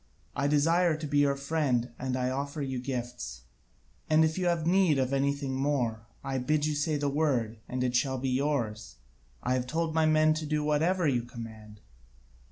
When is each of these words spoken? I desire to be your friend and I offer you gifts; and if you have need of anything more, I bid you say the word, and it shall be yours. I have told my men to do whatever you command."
I 0.35 0.47
desire 0.47 0.97
to 0.97 1.05
be 1.05 1.19
your 1.19 1.35
friend 1.35 1.91
and 1.99 2.17
I 2.17 2.31
offer 2.31 2.63
you 2.63 2.79
gifts; 2.81 3.43
and 4.09 4.25
if 4.25 4.35
you 4.35 4.47
have 4.47 4.65
need 4.65 4.97
of 4.97 5.13
anything 5.13 5.53
more, 5.53 6.07
I 6.23 6.39
bid 6.39 6.65
you 6.65 6.73
say 6.73 6.97
the 6.97 7.07
word, 7.07 7.59
and 7.69 7.83
it 7.83 7.95
shall 7.95 8.17
be 8.17 8.29
yours. 8.29 8.95
I 9.43 9.53
have 9.53 9.67
told 9.67 9.93
my 9.93 10.07
men 10.07 10.33
to 10.33 10.47
do 10.47 10.63
whatever 10.63 11.07
you 11.07 11.21
command." 11.21 11.81